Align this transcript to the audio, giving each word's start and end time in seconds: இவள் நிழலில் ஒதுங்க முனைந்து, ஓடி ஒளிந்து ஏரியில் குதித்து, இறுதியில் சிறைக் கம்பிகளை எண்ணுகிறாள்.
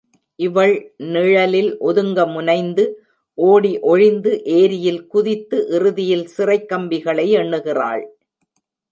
இவள் 0.35 0.93
நிழலில் 0.97 1.77
ஒதுங்க 1.79 2.25
முனைந்து, 2.27 2.93
ஓடி 3.33 3.79
ஒளிந்து 3.79 4.43
ஏரியில் 4.43 5.07
குதித்து, 5.07 5.67
இறுதியில் 5.69 6.25
சிறைக் 6.25 6.69
கம்பிகளை 6.69 7.29
எண்ணுகிறாள். 7.29 8.17